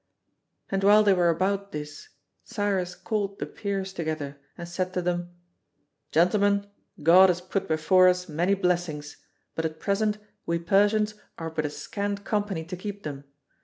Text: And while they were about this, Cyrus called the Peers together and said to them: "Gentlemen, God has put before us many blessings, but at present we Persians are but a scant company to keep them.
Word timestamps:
And 0.71 0.83
while 0.83 1.03
they 1.03 1.13
were 1.13 1.29
about 1.29 1.71
this, 1.73 2.09
Cyrus 2.43 2.95
called 2.95 3.37
the 3.37 3.45
Peers 3.45 3.93
together 3.93 4.39
and 4.57 4.67
said 4.67 4.95
to 4.95 5.01
them: 5.03 5.35
"Gentlemen, 6.11 6.65
God 7.03 7.29
has 7.29 7.39
put 7.39 7.67
before 7.67 8.07
us 8.07 8.27
many 8.27 8.55
blessings, 8.55 9.17
but 9.53 9.63
at 9.63 9.79
present 9.79 10.17
we 10.47 10.57
Persians 10.57 11.13
are 11.37 11.51
but 11.51 11.67
a 11.67 11.69
scant 11.69 12.23
company 12.23 12.63
to 12.63 12.75
keep 12.75 13.03
them. 13.03 13.25